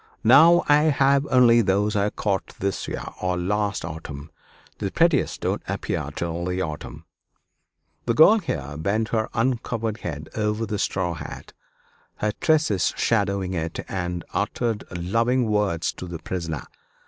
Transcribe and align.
Now 0.23 0.63
I 0.67 0.85
have 0.85 1.27
only 1.29 1.61
those 1.61 1.95
I 1.95 2.09
caught 2.09 2.55
this 2.57 2.87
year, 2.87 3.03
or 3.21 3.37
last 3.37 3.85
autumn; 3.85 4.31
the 4.79 4.89
prettiest 4.89 5.41
don't 5.41 5.61
appear 5.67 6.09
till 6.15 6.43
the 6.45 6.59
autumn." 6.59 7.05
The 8.07 8.15
girl 8.15 8.39
here 8.39 8.77
bent 8.77 9.09
her 9.09 9.29
uncovered 9.35 9.97
head 9.97 10.27
over 10.33 10.65
the 10.65 10.79
straw 10.79 11.13
hat, 11.13 11.53
her 12.15 12.31
tresses 12.41 12.95
shadowing 12.97 13.53
it, 13.53 13.79
and 13.87 14.23
uttered 14.33 14.83
loving 14.89 15.45
words 15.47 15.93
to 15.97 16.07
the 16.07 16.17
prisoner. 16.17 16.65